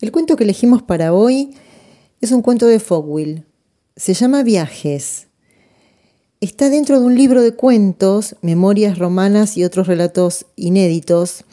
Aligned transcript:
El 0.00 0.10
cuento 0.10 0.36
que 0.36 0.44
elegimos 0.44 0.82
para 0.82 1.14
hoy 1.14 1.54
es 2.20 2.32
un 2.32 2.42
cuento 2.42 2.66
de 2.66 2.80
Fogwill. 2.80 3.44
Se 3.96 4.12
llama 4.12 4.42
Viajes. 4.42 5.28
Está 6.40 6.68
dentro 6.68 6.98
de 6.98 7.06
un 7.06 7.14
libro 7.14 7.42
de 7.42 7.54
cuentos, 7.54 8.34
Memorias 8.42 8.98
Romanas 8.98 9.56
y 9.56 9.62
otros 9.64 9.86
relatos 9.86 10.46
inéditos. 10.56 11.44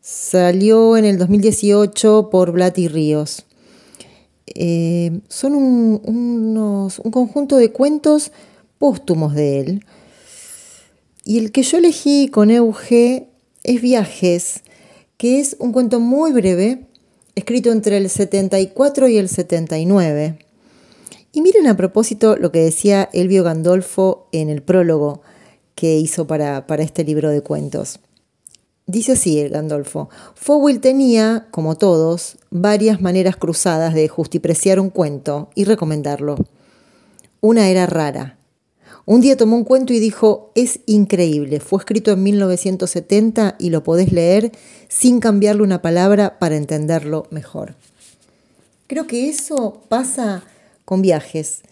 Salió 0.00 0.96
en 0.96 1.04
el 1.04 1.18
2018 1.18 2.30
por 2.30 2.52
Blatty 2.52 2.88
Ríos. 2.88 3.44
Eh, 4.46 5.20
son 5.28 5.54
un, 5.54 6.00
un 6.06 7.10
conjunto 7.10 7.58
de 7.58 7.70
cuentos 7.70 8.32
póstumos 8.78 9.34
de 9.34 9.60
él. 9.60 9.84
Y 11.24 11.38
el 11.38 11.52
que 11.52 11.62
yo 11.62 11.76
elegí 11.78 12.28
con 12.28 12.50
Euge 12.50 13.28
es 13.62 13.82
Viajes, 13.82 14.62
que 15.18 15.38
es 15.40 15.54
un 15.58 15.72
cuento 15.72 16.00
muy 16.00 16.32
breve, 16.32 16.86
escrito 17.34 17.72
entre 17.72 17.96
el 17.96 18.08
74 18.08 19.08
y 19.08 19.18
el 19.18 19.28
79. 19.28 20.38
Y 21.32 21.40
miren 21.40 21.66
a 21.66 21.76
propósito 21.76 22.36
lo 22.36 22.52
que 22.52 22.60
decía 22.60 23.08
Elvio 23.12 23.42
Gandolfo 23.42 24.28
en 24.32 24.48
el 24.48 24.62
prólogo 24.62 25.22
que 25.74 25.98
hizo 25.98 26.26
para, 26.26 26.64
este 26.78 27.04
libro 27.04 27.30
de 27.30 27.42
cuentos. 27.42 27.98
Dice 28.86 29.12
así 29.12 29.40
el 29.40 29.50
Gandolfo, 29.50 30.10
Fowell 30.34 30.80
tenía, 30.80 31.48
como 31.50 31.76
todos, 31.76 32.36
varias 32.50 33.00
maneras 33.00 33.36
cruzadas 33.36 33.94
de 33.94 34.08
justipreciar 34.08 34.78
un 34.78 34.90
cuento 34.90 35.50
y 35.54 35.64
recomendarlo. 35.64 36.36
Una 37.40 37.68
era 37.68 37.86
rara, 37.86 38.38
un 39.06 39.20
día 39.20 39.36
tomó 39.36 39.56
un 39.56 39.64
cuento 39.64 39.92
y 39.92 40.00
dijo, 40.00 40.50
es 40.54 40.80
increíble, 40.86 41.60
fue 41.60 41.78
escrito 41.78 42.12
en 42.12 42.22
1970 42.22 43.56
y 43.58 43.70
lo 43.70 43.82
podés 43.82 44.12
leer 44.12 44.52
sin 44.88 45.20
cambiarle 45.20 45.62
una 45.62 45.82
palabra 45.82 46.38
para 46.38 46.56
entenderlo 46.56 47.26
mejor. 47.30 47.74
Creo 48.86 49.06
que 49.06 49.28
eso 49.28 49.82
pasa 49.88 50.44
con 50.84 51.02
viajes. 51.02 51.62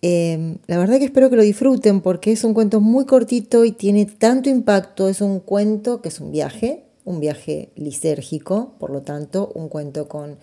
Em, 0.00 0.58
la 0.66 0.78
verdad 0.78 0.98
que 0.98 1.06
espero 1.06 1.28
que 1.28 1.36
lo 1.36 1.42
disfruten 1.42 2.00
porque 2.00 2.32
es 2.32 2.44
un 2.44 2.54
cuento 2.54 2.80
muy 2.80 3.04
cortito 3.04 3.64
y 3.64 3.72
tiene 3.72 4.06
tanto 4.06 4.48
impacto. 4.48 5.08
Es 5.08 5.20
un 5.20 5.40
cuento 5.40 6.00
que 6.00 6.08
es 6.08 6.20
un 6.20 6.30
viaje, 6.30 6.84
un 7.04 7.20
viaje 7.20 7.70
lisérgico, 7.76 8.74
por 8.78 8.90
lo 8.90 9.02
tanto, 9.02 9.50
un 9.54 9.68
cuento 9.68 10.08
con 10.08 10.36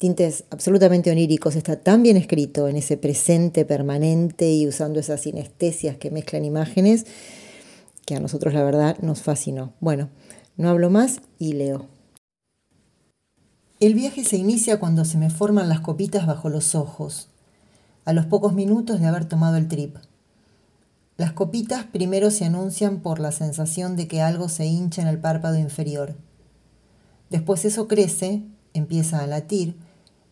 tintes 0.00 0.44
absolutamente 0.48 1.10
oníricos, 1.10 1.56
está 1.56 1.76
tan 1.76 2.02
bien 2.02 2.16
escrito 2.16 2.68
en 2.68 2.76
ese 2.76 2.96
presente 2.96 3.66
permanente 3.66 4.50
y 4.50 4.66
usando 4.66 4.98
esas 4.98 5.20
sinestesias 5.20 5.98
que 5.98 6.10
mezclan 6.10 6.46
imágenes, 6.46 7.04
que 8.06 8.14
a 8.14 8.20
nosotros 8.20 8.54
la 8.54 8.64
verdad 8.64 8.96
nos 9.02 9.20
fascinó. 9.20 9.74
Bueno, 9.78 10.08
no 10.56 10.70
hablo 10.70 10.88
más 10.88 11.20
y 11.38 11.52
leo. 11.52 11.86
El 13.78 13.92
viaje 13.92 14.24
se 14.24 14.38
inicia 14.38 14.80
cuando 14.80 15.04
se 15.04 15.18
me 15.18 15.28
forman 15.28 15.68
las 15.68 15.80
copitas 15.80 16.26
bajo 16.26 16.48
los 16.48 16.74
ojos, 16.74 17.28
a 18.06 18.14
los 18.14 18.24
pocos 18.24 18.54
minutos 18.54 19.00
de 19.00 19.06
haber 19.06 19.26
tomado 19.26 19.58
el 19.58 19.68
trip. 19.68 19.96
Las 21.18 21.34
copitas 21.34 21.84
primero 21.84 22.30
se 22.30 22.46
anuncian 22.46 23.00
por 23.00 23.20
la 23.20 23.32
sensación 23.32 23.96
de 23.96 24.08
que 24.08 24.22
algo 24.22 24.48
se 24.48 24.64
hincha 24.64 25.02
en 25.02 25.08
el 25.08 25.18
párpado 25.18 25.58
inferior. 25.58 26.14
Después 27.28 27.66
eso 27.66 27.86
crece, 27.86 28.44
empieza 28.72 29.18
a 29.18 29.26
latir, 29.26 29.76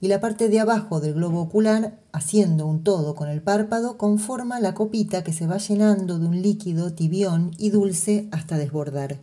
y 0.00 0.08
la 0.08 0.20
parte 0.20 0.48
de 0.48 0.60
abajo 0.60 1.00
del 1.00 1.14
globo 1.14 1.41
ocular, 1.41 1.98
haciendo 2.12 2.66
un 2.66 2.84
todo 2.84 3.14
con 3.14 3.28
el 3.28 3.42
párpado, 3.42 3.98
conforma 3.98 4.60
la 4.60 4.74
copita 4.74 5.24
que 5.24 5.32
se 5.32 5.46
va 5.46 5.58
llenando 5.58 6.18
de 6.18 6.27
un 6.27 6.40
líquido 6.40 6.92
tibión 6.92 7.50
y 7.58 7.70
dulce 7.70 8.28
hasta 8.30 8.56
desbordar. 8.56 9.20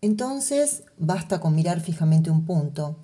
Entonces 0.00 0.84
basta 0.98 1.40
con 1.40 1.54
mirar 1.54 1.80
fijamente 1.80 2.30
un 2.30 2.44
punto, 2.44 2.96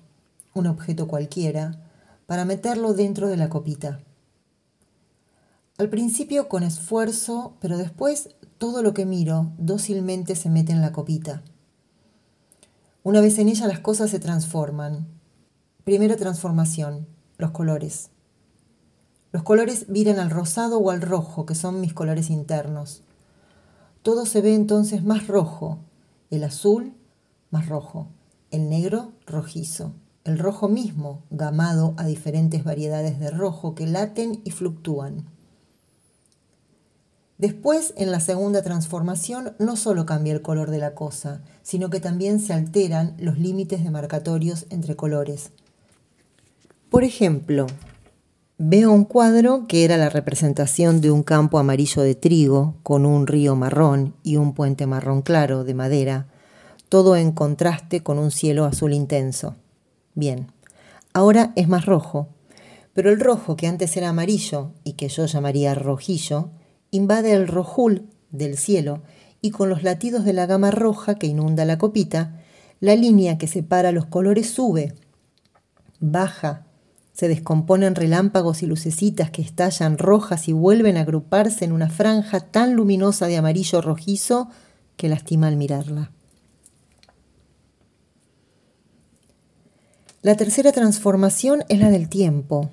un 0.53 0.67
objeto 0.67 1.07
cualquiera, 1.07 1.79
para 2.25 2.45
meterlo 2.45 2.93
dentro 2.93 3.27
de 3.27 3.37
la 3.37 3.49
copita. 3.49 4.01
Al 5.77 5.89
principio 5.89 6.49
con 6.49 6.63
esfuerzo, 6.63 7.55
pero 7.61 7.77
después 7.77 8.35
todo 8.57 8.83
lo 8.83 8.93
que 8.93 9.05
miro 9.05 9.51
dócilmente 9.57 10.35
se 10.35 10.49
mete 10.49 10.73
en 10.73 10.81
la 10.81 10.91
copita. 10.91 11.41
Una 13.09 13.21
vez 13.21 13.39
en 13.39 13.49
ella 13.49 13.65
las 13.65 13.79
cosas 13.79 14.11
se 14.11 14.19
transforman. 14.19 15.07
Primera 15.83 16.15
transformación, 16.15 17.07
los 17.39 17.49
colores. 17.49 18.11
Los 19.31 19.41
colores 19.41 19.87
viran 19.89 20.19
al 20.19 20.29
rosado 20.29 20.77
o 20.77 20.91
al 20.91 21.01
rojo, 21.01 21.47
que 21.47 21.55
son 21.55 21.81
mis 21.81 21.95
colores 21.95 22.29
internos. 22.29 23.01
Todo 24.03 24.27
se 24.27 24.41
ve 24.41 24.53
entonces 24.53 25.03
más 25.03 25.25
rojo, 25.25 25.79
el 26.29 26.43
azul 26.43 26.93
más 27.49 27.67
rojo, 27.67 28.09
el 28.51 28.69
negro 28.69 29.11
rojizo, 29.25 29.91
el 30.23 30.37
rojo 30.37 30.69
mismo 30.69 31.23
gamado 31.31 31.95
a 31.97 32.05
diferentes 32.05 32.63
variedades 32.63 33.19
de 33.19 33.31
rojo 33.31 33.73
que 33.73 33.87
laten 33.87 34.39
y 34.43 34.51
fluctúan. 34.51 35.25
Después, 37.39 37.93
en 37.95 38.11
la 38.11 38.19
segunda 38.19 38.61
transformación, 38.63 39.53
no 39.59 39.77
solo 39.77 40.05
cambia 40.05 40.33
el 40.33 40.41
color 40.41 40.69
de 40.69 40.77
la 40.77 40.93
cosa, 40.93 41.41
sino 41.63 41.89
que 41.89 42.01
también 42.01 42.41
se 42.41 42.51
alteran 42.51 43.15
los 43.17 43.39
límites 43.39 43.81
demarcatorios 43.81 44.65
entre 44.69 44.97
colores. 44.97 45.51
Por 46.89 47.05
ejemplo, 47.05 47.65
veo 48.57 48.91
un 48.91 49.05
cuadro 49.05 49.67
que 49.67 49.85
era 49.85 49.95
la 49.95 50.09
representación 50.09 50.99
de 50.99 51.11
un 51.11 51.23
campo 51.23 51.59
amarillo 51.59 52.01
de 52.01 52.13
trigo 52.13 52.75
con 52.83 53.05
un 53.05 53.25
río 53.25 53.55
marrón 53.55 54.15
y 54.21 54.35
un 54.35 54.53
puente 54.53 54.85
marrón 54.85 55.21
claro 55.21 55.63
de 55.63 55.73
madera, 55.73 56.27
todo 56.89 57.15
en 57.15 57.31
contraste 57.31 58.03
con 58.03 58.19
un 58.19 58.31
cielo 58.31 58.65
azul 58.65 58.91
intenso. 58.91 59.55
Bien, 60.13 60.51
ahora 61.13 61.53
es 61.55 61.69
más 61.69 61.85
rojo, 61.85 62.27
pero 62.93 63.11
el 63.11 63.21
rojo 63.21 63.55
que 63.55 63.67
antes 63.67 63.95
era 63.95 64.09
amarillo 64.09 64.71
y 64.83 64.93
que 64.93 65.07
yo 65.07 65.25
llamaría 65.25 65.73
rojillo, 65.73 66.49
invade 66.91 67.33
el 67.33 67.47
rojul 67.47 68.07
del 68.31 68.57
cielo 68.57 69.01
y 69.41 69.51
con 69.51 69.69
los 69.69 69.83
latidos 69.83 70.25
de 70.25 70.33
la 70.33 70.45
gama 70.45 70.71
roja 70.71 71.15
que 71.15 71.27
inunda 71.27 71.65
la 71.65 71.77
copita, 71.77 72.41
la 72.79 72.95
línea 72.95 73.37
que 73.37 73.47
separa 73.47 73.91
los 73.91 74.05
colores 74.05 74.49
sube, 74.49 74.95
baja, 75.99 76.65
se 77.13 77.27
descomponen 77.27 77.95
relámpagos 77.95 78.63
y 78.63 78.65
lucecitas 78.65 79.29
que 79.29 79.41
estallan 79.41 79.97
rojas 79.97 80.47
y 80.47 80.53
vuelven 80.53 80.95
a 80.95 81.01
agruparse 81.01 81.65
en 81.65 81.73
una 81.73 81.89
franja 81.89 82.39
tan 82.39 82.75
luminosa 82.75 83.27
de 83.27 83.35
amarillo 83.35 83.81
rojizo 83.81 84.49
que 84.95 85.09
lastima 85.09 85.47
al 85.47 85.57
mirarla. 85.57 86.11
La 90.21 90.35
tercera 90.35 90.71
transformación 90.71 91.63
es 91.69 91.79
la 91.79 91.89
del 91.89 92.09
tiempo. 92.09 92.69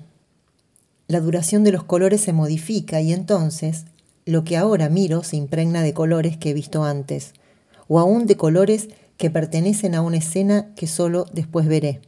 La 1.07 1.21
duración 1.21 1.63
de 1.63 1.71
los 1.71 1.83
colores 1.83 2.21
se 2.21 2.33
modifica 2.33 2.99
y 3.01 3.13
entonces 3.13 3.85
lo 4.27 4.43
que 4.43 4.57
ahora 4.57 4.89
miro 4.89 5.23
se 5.23 5.37
impregna 5.37 5.81
de 5.81 5.93
colores 5.93 6.37
que 6.37 6.49
he 6.49 6.53
visto 6.53 6.83
antes, 6.83 7.33
o 7.87 7.97
aún 7.97 8.27
de 8.27 8.35
colores 8.35 8.89
que 9.15 9.31
pertenecen 9.31 9.95
a 9.95 10.01
una 10.01 10.17
escena 10.17 10.73
que 10.75 10.85
solo 10.85 11.25
después 11.31 11.65
veré. 11.65 12.01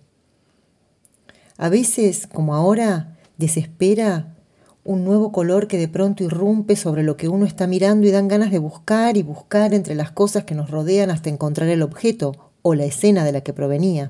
A 1.57 1.69
veces, 1.69 2.27
como 2.27 2.55
ahora, 2.55 3.17
desespera 3.37 4.35
un 4.83 5.05
nuevo 5.05 5.31
color 5.31 5.67
que 5.67 5.77
de 5.77 5.87
pronto 5.87 6.25
irrumpe 6.25 6.75
sobre 6.75 7.03
lo 7.03 7.15
que 7.15 7.29
uno 7.29 7.45
está 7.45 7.67
mirando 7.67 8.05
y 8.05 8.11
dan 8.11 8.27
ganas 8.27 8.51
de 8.51 8.59
buscar 8.59 9.15
y 9.15 9.23
buscar 9.23 9.73
entre 9.73 9.95
las 9.95 10.11
cosas 10.11 10.43
que 10.43 10.55
nos 10.55 10.69
rodean 10.69 11.11
hasta 11.11 11.29
encontrar 11.29 11.69
el 11.69 11.81
objeto 11.81 12.51
o 12.63 12.75
la 12.75 12.83
escena 12.85 13.23
de 13.23 13.31
la 13.31 13.41
que 13.41 13.53
provenía. 13.53 14.09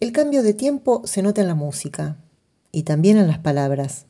El 0.00 0.12
cambio 0.12 0.42
de 0.42 0.52
tiempo 0.52 1.00
se 1.06 1.22
nota 1.22 1.40
en 1.40 1.48
la 1.48 1.54
música 1.54 2.18
y 2.72 2.82
también 2.82 3.16
en 3.16 3.26
las 3.26 3.38
palabras. 3.38 4.07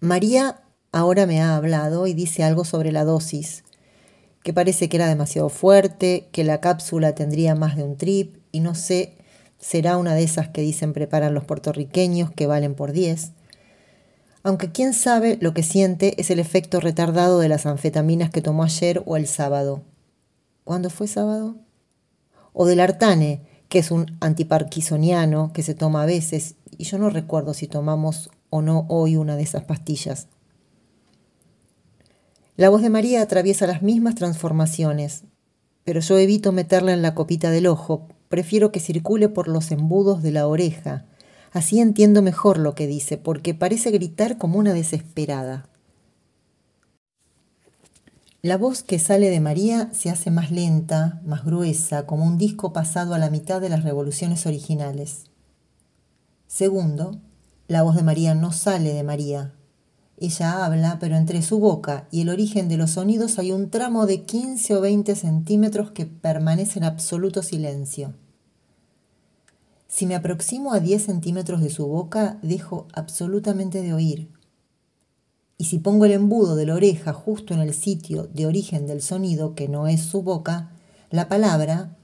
María 0.00 0.62
ahora 0.92 1.26
me 1.26 1.40
ha 1.40 1.56
hablado 1.56 2.06
y 2.06 2.14
dice 2.14 2.44
algo 2.44 2.64
sobre 2.64 2.92
la 2.92 3.04
dosis, 3.04 3.64
que 4.44 4.52
parece 4.52 4.88
que 4.88 4.96
era 4.96 5.08
demasiado 5.08 5.48
fuerte, 5.48 6.28
que 6.30 6.44
la 6.44 6.60
cápsula 6.60 7.16
tendría 7.16 7.56
más 7.56 7.76
de 7.76 7.82
un 7.82 7.96
trip 7.96 8.36
y 8.52 8.60
no 8.60 8.76
sé, 8.76 9.16
será 9.58 9.96
una 9.96 10.14
de 10.14 10.22
esas 10.22 10.50
que 10.50 10.60
dicen 10.60 10.92
preparan 10.92 11.34
los 11.34 11.44
puertorriqueños 11.44 12.30
que 12.30 12.46
valen 12.46 12.76
por 12.76 12.92
10. 12.92 13.32
Aunque 14.44 14.70
quién 14.70 14.94
sabe 14.94 15.36
lo 15.40 15.52
que 15.52 15.64
siente 15.64 16.14
es 16.20 16.30
el 16.30 16.38
efecto 16.38 16.78
retardado 16.78 17.40
de 17.40 17.48
las 17.48 17.66
anfetaminas 17.66 18.30
que 18.30 18.40
tomó 18.40 18.62
ayer 18.62 19.02
o 19.04 19.16
el 19.16 19.26
sábado. 19.26 19.82
¿Cuándo 20.62 20.90
fue 20.90 21.08
sábado? 21.08 21.56
O 22.52 22.66
del 22.66 22.78
artane, 22.78 23.42
que 23.68 23.80
es 23.80 23.90
un 23.90 24.16
antiparquisoniano 24.20 25.52
que 25.52 25.64
se 25.64 25.74
toma 25.74 26.04
a 26.04 26.06
veces, 26.06 26.54
y 26.70 26.84
yo 26.84 26.98
no 26.98 27.10
recuerdo 27.10 27.52
si 27.52 27.66
tomamos 27.66 28.30
o 28.50 28.62
no 28.62 28.86
hoy 28.88 29.16
una 29.16 29.36
de 29.36 29.42
esas 29.42 29.64
pastillas. 29.64 30.28
La 32.56 32.70
voz 32.70 32.82
de 32.82 32.90
María 32.90 33.22
atraviesa 33.22 33.66
las 33.66 33.82
mismas 33.82 34.14
transformaciones, 34.16 35.24
pero 35.84 36.00
yo 36.00 36.18
evito 36.18 36.52
meterla 36.52 36.92
en 36.92 37.02
la 37.02 37.14
copita 37.14 37.50
del 37.50 37.66
ojo, 37.66 38.08
prefiero 38.28 38.72
que 38.72 38.80
circule 38.80 39.28
por 39.28 39.48
los 39.48 39.70
embudos 39.70 40.22
de 40.22 40.32
la 40.32 40.46
oreja, 40.46 41.04
así 41.52 41.80
entiendo 41.80 42.20
mejor 42.20 42.58
lo 42.58 42.74
que 42.74 42.86
dice, 42.86 43.16
porque 43.16 43.54
parece 43.54 43.90
gritar 43.90 44.38
como 44.38 44.58
una 44.58 44.72
desesperada. 44.72 45.68
La 48.40 48.56
voz 48.56 48.82
que 48.82 48.98
sale 48.98 49.30
de 49.30 49.40
María 49.40 49.90
se 49.92 50.10
hace 50.10 50.30
más 50.30 50.50
lenta, 50.50 51.20
más 51.24 51.44
gruesa, 51.44 52.06
como 52.06 52.24
un 52.24 52.38
disco 52.38 52.72
pasado 52.72 53.14
a 53.14 53.18
la 53.18 53.30
mitad 53.30 53.60
de 53.60 53.68
las 53.68 53.82
revoluciones 53.82 54.46
originales. 54.46 55.24
Segundo, 56.46 57.20
la 57.68 57.82
voz 57.82 57.96
de 57.96 58.02
María 58.02 58.34
no 58.34 58.50
sale 58.50 58.94
de 58.94 59.02
María. 59.02 59.52
Ella 60.16 60.64
habla, 60.64 60.96
pero 60.98 61.16
entre 61.16 61.42
su 61.42 61.60
boca 61.60 62.08
y 62.10 62.22
el 62.22 62.30
origen 62.30 62.68
de 62.68 62.78
los 62.78 62.92
sonidos 62.92 63.38
hay 63.38 63.52
un 63.52 63.68
tramo 63.68 64.06
de 64.06 64.22
15 64.22 64.74
o 64.74 64.80
20 64.80 65.14
centímetros 65.14 65.90
que 65.90 66.06
permanece 66.06 66.78
en 66.78 66.86
absoluto 66.86 67.42
silencio. 67.42 68.14
Si 69.86 70.06
me 70.06 70.14
aproximo 70.14 70.72
a 70.72 70.80
10 70.80 71.04
centímetros 71.04 71.60
de 71.60 71.70
su 71.70 71.86
boca, 71.86 72.38
dejo 72.42 72.88
absolutamente 72.94 73.82
de 73.82 73.92
oír. 73.92 74.30
Y 75.58 75.64
si 75.64 75.78
pongo 75.78 76.06
el 76.06 76.12
embudo 76.12 76.56
de 76.56 76.66
la 76.66 76.74
oreja 76.74 77.12
justo 77.12 77.52
en 77.52 77.60
el 77.60 77.74
sitio 77.74 78.28
de 78.32 78.46
origen 78.46 78.86
del 78.86 79.02
sonido, 79.02 79.54
que 79.54 79.68
no 79.68 79.88
es 79.88 80.02
su 80.02 80.22
boca, 80.22 80.70
la 81.10 81.28
palabra, 81.28 81.96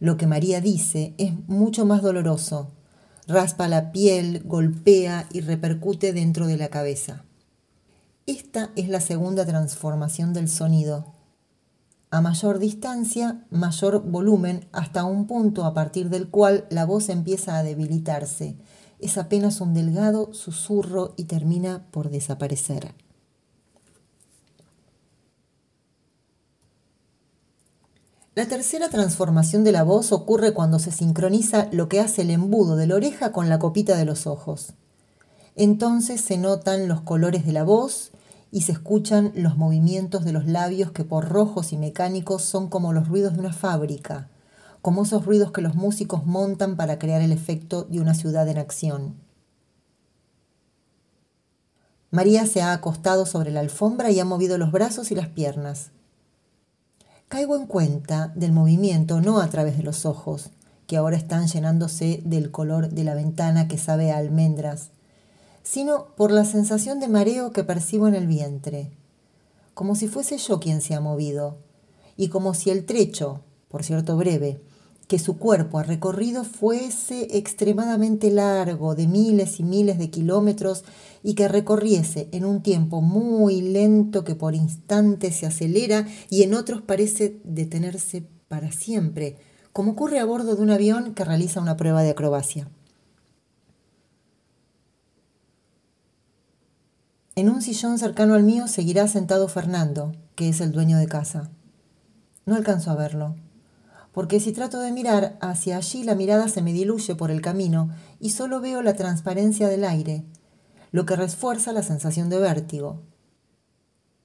lo 0.00 0.16
que 0.16 0.26
María 0.26 0.60
dice, 0.60 1.14
es 1.16 1.32
mucho 1.46 1.86
más 1.86 2.02
doloroso. 2.02 2.72
Raspa 3.26 3.68
la 3.68 3.92
piel, 3.92 4.42
golpea 4.44 5.26
y 5.32 5.40
repercute 5.40 6.12
dentro 6.12 6.46
de 6.46 6.56
la 6.56 6.68
cabeza. 6.68 7.24
Esta 8.26 8.70
es 8.76 8.88
la 8.88 9.00
segunda 9.00 9.44
transformación 9.44 10.32
del 10.32 10.48
sonido. 10.48 11.12
A 12.10 12.20
mayor 12.20 12.58
distancia, 12.58 13.44
mayor 13.50 14.02
volumen, 14.02 14.68
hasta 14.72 15.04
un 15.04 15.26
punto 15.26 15.64
a 15.64 15.74
partir 15.74 16.08
del 16.08 16.28
cual 16.28 16.66
la 16.70 16.84
voz 16.84 17.08
empieza 17.08 17.58
a 17.58 17.62
debilitarse 17.62 18.56
es 18.98 19.18
apenas 19.18 19.60
un 19.60 19.74
delgado 19.74 20.32
susurro 20.32 21.14
y 21.16 21.24
termina 21.24 21.86
por 21.90 22.10
desaparecer. 22.10 22.94
La 28.36 28.44
tercera 28.44 28.90
transformación 28.90 29.64
de 29.64 29.72
la 29.72 29.82
voz 29.82 30.12
ocurre 30.12 30.52
cuando 30.52 30.78
se 30.78 30.92
sincroniza 30.92 31.68
lo 31.72 31.88
que 31.88 32.00
hace 32.00 32.20
el 32.20 32.28
embudo 32.28 32.76
de 32.76 32.86
la 32.86 32.96
oreja 32.96 33.32
con 33.32 33.48
la 33.48 33.58
copita 33.58 33.96
de 33.96 34.04
los 34.04 34.26
ojos. 34.26 34.74
Entonces 35.54 36.20
se 36.20 36.36
notan 36.36 36.86
los 36.86 37.00
colores 37.00 37.46
de 37.46 37.52
la 37.52 37.64
voz 37.64 38.10
y 38.52 38.60
se 38.60 38.72
escuchan 38.72 39.32
los 39.34 39.56
movimientos 39.56 40.26
de 40.26 40.32
los 40.32 40.44
labios 40.44 40.92
que 40.92 41.02
por 41.02 41.30
rojos 41.30 41.72
y 41.72 41.78
mecánicos 41.78 42.42
son 42.42 42.68
como 42.68 42.92
los 42.92 43.08
ruidos 43.08 43.32
de 43.32 43.38
una 43.38 43.54
fábrica, 43.54 44.28
como 44.82 45.04
esos 45.04 45.24
ruidos 45.24 45.50
que 45.50 45.62
los 45.62 45.74
músicos 45.74 46.26
montan 46.26 46.76
para 46.76 46.98
crear 46.98 47.22
el 47.22 47.32
efecto 47.32 47.84
de 47.84 48.00
una 48.00 48.12
ciudad 48.12 48.46
en 48.48 48.58
acción. 48.58 49.14
María 52.10 52.44
se 52.44 52.60
ha 52.60 52.74
acostado 52.74 53.24
sobre 53.24 53.50
la 53.50 53.60
alfombra 53.60 54.10
y 54.10 54.20
ha 54.20 54.26
movido 54.26 54.58
los 54.58 54.72
brazos 54.72 55.10
y 55.10 55.14
las 55.14 55.28
piernas. 55.28 55.90
Caigo 57.28 57.56
en 57.56 57.66
cuenta 57.66 58.32
del 58.36 58.52
movimiento 58.52 59.20
no 59.20 59.40
a 59.40 59.48
través 59.48 59.76
de 59.76 59.82
los 59.82 60.06
ojos, 60.06 60.50
que 60.86 60.96
ahora 60.96 61.16
están 61.16 61.48
llenándose 61.48 62.22
del 62.24 62.52
color 62.52 62.90
de 62.90 63.02
la 63.02 63.14
ventana 63.14 63.66
que 63.66 63.78
sabe 63.78 64.12
a 64.12 64.18
almendras, 64.18 64.90
sino 65.64 66.06
por 66.16 66.30
la 66.30 66.44
sensación 66.44 67.00
de 67.00 67.08
mareo 67.08 67.50
que 67.50 67.64
percibo 67.64 68.06
en 68.06 68.14
el 68.14 68.28
vientre, 68.28 68.92
como 69.74 69.96
si 69.96 70.06
fuese 70.06 70.38
yo 70.38 70.60
quien 70.60 70.80
se 70.80 70.94
ha 70.94 71.00
movido, 71.00 71.58
y 72.16 72.28
como 72.28 72.54
si 72.54 72.70
el 72.70 72.86
trecho, 72.86 73.40
por 73.68 73.82
cierto 73.82 74.16
breve, 74.16 74.60
que 75.06 75.18
su 75.18 75.38
cuerpo 75.38 75.78
ha 75.78 75.84
recorrido 75.84 76.42
fuese 76.42 77.36
extremadamente 77.38 78.30
largo, 78.30 78.94
de 78.94 79.06
miles 79.06 79.60
y 79.60 79.62
miles 79.62 79.98
de 79.98 80.10
kilómetros, 80.10 80.84
y 81.22 81.34
que 81.34 81.48
recorriese 81.48 82.28
en 82.32 82.44
un 82.44 82.62
tiempo 82.62 83.00
muy 83.00 83.60
lento 83.60 84.24
que 84.24 84.34
por 84.34 84.54
instantes 84.54 85.36
se 85.36 85.46
acelera 85.46 86.06
y 86.28 86.42
en 86.42 86.54
otros 86.54 86.82
parece 86.82 87.40
detenerse 87.44 88.26
para 88.48 88.72
siempre, 88.72 89.36
como 89.72 89.92
ocurre 89.92 90.18
a 90.18 90.24
bordo 90.24 90.56
de 90.56 90.62
un 90.62 90.70
avión 90.70 91.14
que 91.14 91.24
realiza 91.24 91.60
una 91.60 91.76
prueba 91.76 92.02
de 92.02 92.10
acrobacia. 92.10 92.68
En 97.36 97.50
un 97.50 97.60
sillón 97.60 97.98
cercano 97.98 98.34
al 98.34 98.44
mío 98.44 98.66
seguirá 98.66 99.06
sentado 99.08 99.46
Fernando, 99.46 100.12
que 100.36 100.48
es 100.48 100.60
el 100.60 100.72
dueño 100.72 100.96
de 100.96 101.06
casa. 101.06 101.50
No 102.46 102.54
alcanzo 102.54 102.90
a 102.90 102.94
verlo 102.94 103.36
porque 104.16 104.40
si 104.40 104.52
trato 104.52 104.80
de 104.80 104.92
mirar 104.92 105.36
hacia 105.42 105.76
allí 105.76 106.02
la 106.02 106.14
mirada 106.14 106.48
se 106.48 106.62
me 106.62 106.72
diluye 106.72 107.14
por 107.16 107.30
el 107.30 107.42
camino 107.42 107.90
y 108.18 108.30
solo 108.30 108.62
veo 108.62 108.80
la 108.80 108.94
transparencia 108.94 109.68
del 109.68 109.84
aire, 109.84 110.24
lo 110.90 111.04
que 111.04 111.16
refuerza 111.16 111.74
la 111.74 111.82
sensación 111.82 112.30
de 112.30 112.38
vértigo. 112.38 113.02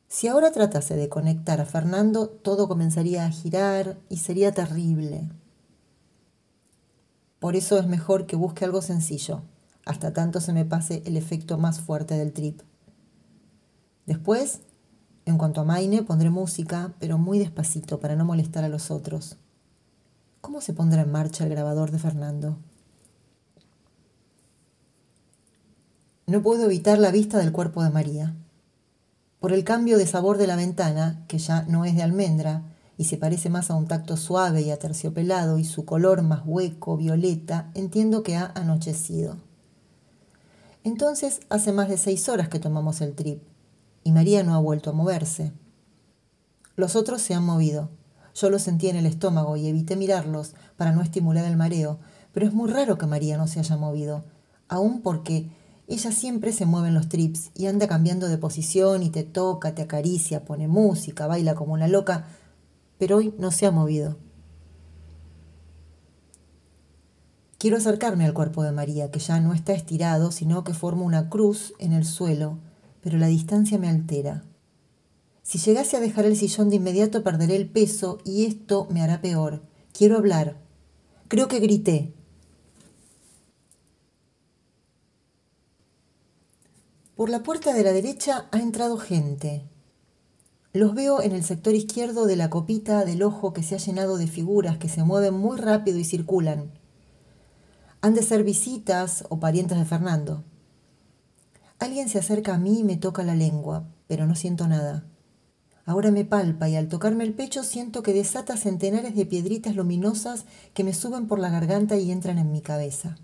Si 0.08 0.30
ahora 0.30 0.54
tratase 0.54 0.96
de 0.96 1.10
conectar 1.10 1.60
a 1.60 1.66
Fernando, 1.66 2.30
todo 2.30 2.70
comenzaría 2.70 3.26
a 3.26 3.32
girar 3.32 3.98
y 4.08 4.20
sería 4.20 4.54
terrible. 4.54 5.28
Por 7.40 7.58
eso 7.58 7.78
es 7.78 7.86
mejor 7.86 8.28
que 8.28 8.38
busque 8.38 8.64
algo 8.64 8.82
sencillo, 8.82 9.42
hasta 9.84 10.14
tanto 10.14 10.40
se 10.40 10.54
me 10.54 10.64
pase 10.64 11.04
el 11.06 11.18
efecto 11.18 11.58
más 11.58 11.82
fuerte 11.82 12.14
del 12.16 12.32
trip. 12.32 12.62
Después, 14.06 14.62
en 15.26 15.38
cuanto 15.38 15.60
a 15.60 15.66
Maine, 15.66 16.02
pondré 16.02 16.30
música, 16.30 16.94
pero 16.98 17.18
muy 17.18 17.40
despacito 17.40 18.00
para 18.00 18.16
no 18.16 18.24
molestar 18.24 18.64
a 18.64 18.70
los 18.70 18.90
otros. 18.90 19.38
¿Cómo 20.42 20.60
se 20.60 20.74
pondrá 20.74 21.04
en 21.04 21.12
marcha 21.12 21.44
el 21.44 21.52
grabador 21.52 21.92
de 21.92 22.00
Fernando? 22.00 22.58
No 26.26 26.42
puedo 26.42 26.66
evitar 26.66 26.98
la 26.98 27.12
vista 27.12 27.38
del 27.38 27.52
cuerpo 27.52 27.84
de 27.84 27.92
María. 27.92 28.34
Por 29.40 29.54
el 29.54 29.64
cambio 29.64 30.00
de 30.00 30.08
sabor 30.08 30.40
de 30.40 30.48
la 30.48 30.56
ventana, 30.56 31.24
que 31.28 31.38
ya 31.38 31.62
no 31.64 31.86
es 31.86 31.96
de 31.96 32.02
almendra 32.02 32.64
y 32.98 33.06
se 33.06 33.18
parece 33.18 33.50
más 33.50 33.70
a 33.70 33.76
un 33.76 33.88
tacto 33.88 34.18
suave 34.18 34.62
y 34.62 34.72
aterciopelado 34.72 35.60
y 35.60 35.64
su 35.64 35.86
color 35.86 36.24
más 36.24 36.42
hueco, 36.44 36.98
violeta, 36.98 37.70
entiendo 37.76 38.24
que 38.24 38.36
ha 38.36 38.52
anochecido. 38.56 39.38
Entonces 40.84 41.42
hace 41.50 41.72
más 41.72 41.88
de 41.88 42.00
seis 42.00 42.28
horas 42.30 42.50
que 42.50 42.60
tomamos 42.60 43.02
el 43.02 43.14
trip 43.14 43.44
y 44.04 44.12
María 44.12 44.42
no 44.42 44.56
ha 44.56 44.60
vuelto 44.60 44.90
a 44.90 44.94
moverse. 44.94 45.54
Los 46.76 46.96
otros 46.96 47.22
se 47.22 47.36
han 47.36 47.46
movido 47.46 47.90
yo 48.36 48.50
los 48.50 48.62
sentí 48.62 48.88
en 48.88 48.96
el 48.96 49.06
estómago 49.06 49.56
y 49.58 49.68
evité 49.68 49.96
mirarlos 49.96 50.54
para 50.78 50.92
no 50.92 51.02
estimular 51.02 51.46
el 51.46 51.58
mareo, 51.58 52.00
pero 52.32 52.46
es 52.46 52.54
muy 52.54 52.70
raro 52.70 52.98
que 52.98 53.08
María 53.08 53.38
no 53.38 53.48
se 53.48 53.60
haya 53.60 53.78
movido, 53.78 54.24
aun 54.68 55.02
porque 55.02 55.50
ella 55.88 56.12
siempre 56.12 56.54
se 56.54 56.66
mueve 56.66 56.88
en 56.88 56.94
los 56.94 57.10
trips 57.10 57.52
y 57.54 57.66
anda 57.66 57.88
cambiando 57.88 58.30
de 58.30 58.38
posición 58.38 59.04
y 59.04 59.10
te 59.10 59.24
toca, 59.24 59.76
te 59.76 59.82
acaricia, 59.82 60.46
pone 60.46 60.68
música, 60.68 61.28
baila 61.28 61.56
como 61.56 61.74
una 61.74 61.90
loca, 61.90 62.28
pero 62.98 63.18
hoy 63.18 63.34
no 63.38 63.52
se 63.52 63.66
ha 63.66 63.72
movido. 63.72 64.18
Quiero 67.58 67.78
acercarme 67.78 68.26
al 68.26 68.34
cuerpo 68.34 68.64
de 68.64 68.72
María, 68.72 69.12
que 69.12 69.20
ya 69.20 69.40
no 69.40 69.54
está 69.54 69.74
estirado, 69.74 70.32
sino 70.32 70.64
que 70.64 70.74
forma 70.74 71.04
una 71.04 71.30
cruz 71.30 71.74
en 71.78 71.94
el 71.94 72.06
suelo, 72.06 72.58
pero 73.02 73.18
la 73.18 73.28
distancia 73.28 73.78
me 73.78 73.90
altera. 73.90 74.44
Si 75.52 75.58
llegase 75.58 75.98
a 75.98 76.00
dejar 76.00 76.24
el 76.26 76.38
sillón 76.38 76.70
de 76.70 76.78
inmediato 76.78 77.26
perderé 77.26 77.58
el 77.58 77.70
peso 77.70 78.20
y 78.24 78.46
esto 78.46 78.88
me 78.90 79.02
hará 79.02 79.20
peor. 79.20 79.62
Quiero 79.92 80.16
hablar. 80.16 80.62
Creo 81.28 81.50
que 81.50 81.60
grité. 81.60 82.14
Por 87.18 87.30
la 87.30 87.44
puerta 87.44 87.74
de 87.74 87.84
la 87.84 87.92
derecha 87.92 88.48
ha 88.54 88.60
entrado 88.60 88.96
gente. 88.96 89.68
Los 90.72 90.94
veo 90.96 91.22
en 91.22 91.34
el 91.34 91.44
sector 91.44 91.76
izquierdo 91.76 92.28
de 92.28 92.38
la 92.38 92.50
copita 92.50 93.04
del 93.04 93.22
ojo 93.22 93.52
que 93.52 93.62
se 93.62 93.76
ha 93.76 93.80
llenado 93.80 94.16
de 94.16 94.28
figuras 94.28 94.78
que 94.78 94.88
se 94.88 95.04
mueven 95.04 95.34
muy 95.34 95.58
rápido 95.58 96.00
y 96.00 96.06
circulan. 96.06 96.72
Han 98.00 98.14
de 98.14 98.24
ser 98.24 98.46
visitas 98.46 99.26
o 99.28 99.42
parientes 99.42 99.78
de 99.78 99.84
Fernando. 99.84 100.46
Alguien 101.78 102.08
se 102.08 102.20
acerca 102.20 102.54
a 102.54 102.58
mí 102.58 102.80
y 102.80 102.84
me 102.86 102.96
toca 102.96 103.24
la 103.24 103.36
lengua, 103.36 103.90
pero 104.08 104.26
no 104.26 104.36
siento 104.36 104.70
nada. 104.70 105.11
Ahora 105.86 106.12
me 106.12 106.26
palpa 106.26 106.70
y 106.70 106.76
al 106.76 106.88
tocarme 106.88 107.24
el 107.24 107.34
pecho 107.34 107.64
siento 107.64 108.04
que 108.04 108.14
desata 108.14 108.56
centenares 108.56 109.16
de 109.16 109.26
piedritas 109.26 109.76
luminosas 109.76 110.46
que 110.74 110.84
me 110.84 110.94
suben 110.94 111.28
por 111.28 111.40
la 111.40 111.50
garganta 111.50 111.98
y 111.98 112.12
entran 112.12 112.38
en 112.38 112.52
mi 112.52 112.62
cabeza. 112.62 113.18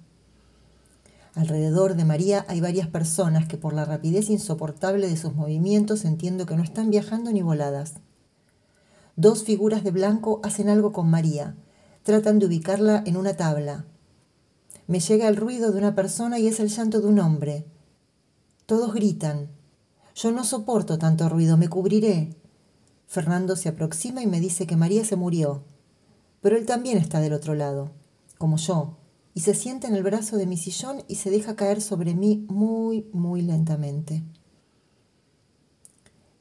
Alrededor 1.36 1.96
de 1.96 2.04
María 2.04 2.46
hay 2.48 2.62
varias 2.62 2.88
personas 2.88 3.48
que 3.48 3.58
por 3.58 3.74
la 3.74 3.86
rapidez 3.86 4.32
insoportable 4.32 5.08
de 5.08 5.18
sus 5.18 5.36
movimientos 5.36 6.04
entiendo 6.04 6.48
que 6.48 6.56
no 6.56 6.64
están 6.64 6.90
viajando 6.90 7.32
ni 7.32 7.44
voladas. 7.44 7.94
Dos 9.16 9.44
figuras 9.44 9.84
de 9.84 9.92
blanco 9.92 10.42
hacen 10.44 10.68
algo 10.68 10.92
con 10.92 11.12
María, 11.12 11.56
tratan 12.02 12.40
de 12.40 12.48
ubicarla 12.48 13.04
en 13.06 13.18
una 13.18 13.36
tabla. 13.36 13.86
Me 14.88 15.00
llega 15.00 15.28
el 15.28 15.36
ruido 15.36 15.72
de 15.72 15.78
una 15.78 15.94
persona 15.94 16.40
y 16.40 16.48
es 16.48 16.60
el 16.60 16.70
llanto 16.70 17.02
de 17.02 17.08
un 17.08 17.20
hombre. 17.20 17.66
Todos 18.66 18.94
gritan. 18.96 19.50
Yo 20.16 20.32
no 20.32 20.44
soporto 20.44 20.98
tanto 20.98 21.30
ruido, 21.30 21.56
me 21.58 21.68
cubriré. 21.68 22.36
Fernando 23.08 23.56
se 23.56 23.70
aproxima 23.70 24.22
y 24.22 24.28
me 24.28 24.42
dice 24.42 24.68
que 24.68 24.76
María 24.76 25.06
se 25.06 25.16
murió, 25.16 25.64
pero 26.42 26.58
él 26.58 26.66
también 26.66 26.98
está 26.98 27.22
del 27.22 27.34
otro 27.34 27.56
lado, 27.56 27.92
como 28.38 28.58
yo, 28.58 28.98
y 29.34 29.40
se 29.40 29.54
sienta 29.54 29.88
en 29.88 29.96
el 29.96 30.04
brazo 30.04 30.36
de 30.36 30.46
mi 30.46 30.58
sillón 30.58 31.04
y 31.08 31.16
se 31.16 31.30
deja 31.30 31.56
caer 31.56 31.82
sobre 31.82 32.16
mí 32.16 32.46
muy, 32.50 33.08
muy 33.14 33.42
lentamente. 33.42 34.24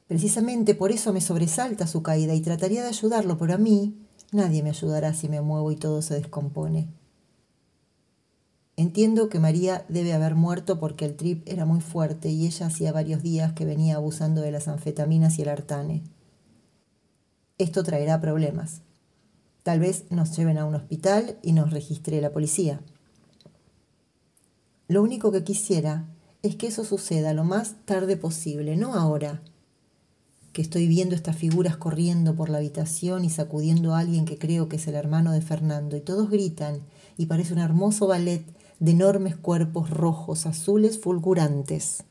Precisamente 0.07 0.75
por 0.75 0.91
eso 0.91 1.13
me 1.13 1.21
sobresalta 1.21 1.87
su 1.87 2.03
caída 2.03 2.33
y 2.33 2.41
trataría 2.41 2.81
de 2.81 2.89
ayudarlo, 2.89 3.37
pero 3.37 3.53
a 3.53 3.57
mí 3.57 3.95
nadie 4.31 4.61
me 4.61 4.69
ayudará 4.69 5.13
si 5.13 5.29
me 5.29 5.41
muevo 5.41 5.71
y 5.71 5.77
todo 5.77 6.01
se 6.01 6.15
descompone. 6.15 6.89
Entiendo 8.75 9.29
que 9.29 9.39
María 9.39 9.85
debe 9.89 10.13
haber 10.13 10.35
muerto 10.35 10.79
porque 10.79 11.05
el 11.05 11.15
trip 11.15 11.47
era 11.47 11.65
muy 11.65 11.81
fuerte 11.81 12.29
y 12.29 12.45
ella 12.45 12.67
hacía 12.67 12.91
varios 12.91 13.23
días 13.23 13.53
que 13.53 13.65
venía 13.65 13.95
abusando 13.95 14.41
de 14.41 14.51
las 14.51 14.67
anfetaminas 14.67 15.39
y 15.39 15.41
el 15.41 15.49
artane. 15.49 16.03
Esto 17.57 17.83
traerá 17.83 18.21
problemas. 18.21 18.81
Tal 19.63 19.79
vez 19.79 20.05
nos 20.11 20.37
lleven 20.37 20.59
a 20.59 20.65
un 20.65 20.75
hospital 20.75 21.37
y 21.41 21.53
nos 21.53 21.71
registre 21.71 22.21
la 22.21 22.31
policía. 22.31 22.81
Lo 24.87 25.01
único 25.01 25.31
que 25.31 25.43
quisiera 25.43 26.05
es 26.43 26.55
que 26.55 26.67
eso 26.67 26.85
suceda 26.85 27.33
lo 27.33 27.43
más 27.43 27.75
tarde 27.85 28.15
posible, 28.15 28.77
no 28.77 28.93
ahora, 28.93 29.41
que 30.53 30.61
estoy 30.61 30.87
viendo 30.87 31.15
estas 31.15 31.35
figuras 31.35 31.77
corriendo 31.77 32.35
por 32.35 32.49
la 32.49 32.59
habitación 32.59 33.25
y 33.25 33.29
sacudiendo 33.29 33.93
a 33.93 33.99
alguien 33.99 34.25
que 34.25 34.37
creo 34.37 34.69
que 34.69 34.77
es 34.77 34.87
el 34.87 34.95
hermano 34.95 35.31
de 35.31 35.41
Fernando, 35.41 35.97
y 35.97 36.01
todos 36.01 36.29
gritan, 36.29 36.81
y 37.17 37.25
parece 37.25 37.53
un 37.53 37.59
hermoso 37.59 38.07
ballet 38.07 38.45
de 38.79 38.91
enormes 38.91 39.35
cuerpos 39.35 39.89
rojos, 39.89 40.45
azules, 40.45 40.99
fulgurantes. 40.99 42.03